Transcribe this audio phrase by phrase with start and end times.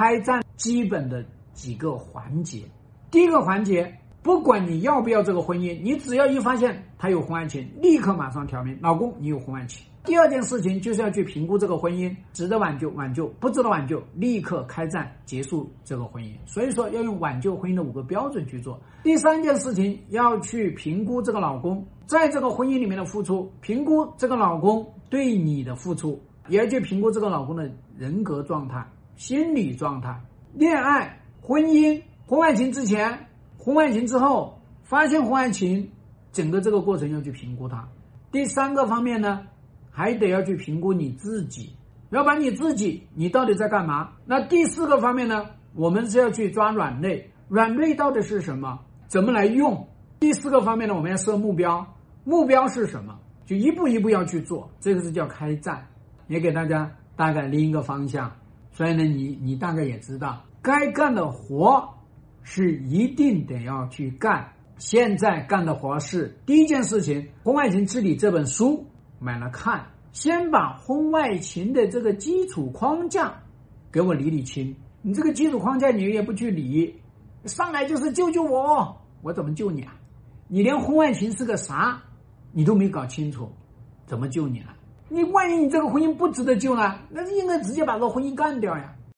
[0.00, 1.22] 开战基本的
[1.52, 2.62] 几个环节。
[3.10, 9.84] 第一个环节，不管你要不要这个婚姻，你只要一发现他有婚外情，立刻马上挑明，老公你有婚外情。
[10.04, 16.32] 第二件事情就是要去评估这个婚姻，值得挽救挽救，不值得挽救，立刻开战结束这个婚姻。
[16.46, 18.80] 所以说要用挽救婚姻的五个标准去做。
[19.02, 28.82] 第三件事情要去评估这个老公在这个婚姻里面的付出，评估这个老公对你的付出，也要去评估这个老公的人格状态、
[29.20, 30.18] 心理状态、
[30.54, 33.26] 恋爱、婚姻、婚外情之前、
[33.58, 35.90] 婚外情之后，发现婚外情，
[36.32, 37.86] 整个这个过程要去评估它。
[38.32, 39.42] 第三个方面呢？
[39.90, 41.76] 还得要去评估你自己，
[42.08, 44.12] 要把你自己，你到底在干嘛？
[44.24, 45.50] 那第四个方面呢？
[45.74, 48.78] 我们是要去抓软肋，软肋到底是什么？
[49.06, 49.86] 怎么来用？
[50.18, 50.94] 第四个方面呢？
[50.94, 51.86] 我们要设目标，
[52.24, 53.18] 目标是什么？
[53.44, 55.86] 就一步一步要去做，这个是叫开战。
[56.26, 58.32] 也给大家大概拎一个方向，
[58.72, 61.88] 所以呢，你你大概也知道，该干的活
[62.42, 64.52] 是一定得要去干。
[64.78, 68.86] 现在干的活是第一件事情，《婚外情治理》这本书。
[69.22, 73.42] 买了看，先把婚外情的这个基础框架
[73.92, 74.74] 给我理理清。
[75.02, 76.98] 你这个基础框架你也不去理，
[77.44, 79.94] 上来就是救救我，我怎么救你啊？
[80.48, 82.02] 你连婚外情是个啥
[82.52, 83.52] 你都没搞清楚，
[84.06, 84.74] 怎么救你了？
[85.12, 86.94] 你万一你这个婚姻不值得救呢？
[87.10, 88.94] 那是应该直接把这个婚姻干掉呀。